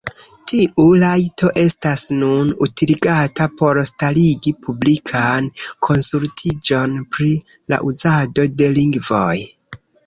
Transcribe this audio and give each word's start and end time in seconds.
Tiu 0.51 0.85
rajto 1.01 1.51
estas 1.63 2.05
nun 2.21 2.49
utiligata 2.67 3.47
por 3.61 3.81
starigi 3.91 4.55
publikan 4.65 5.51
konsultiĝon 5.91 6.99
pri 7.15 7.33
la 7.75 7.83
uzado 7.93 8.53
de 8.63 8.77
lingvoj. 8.83 9.33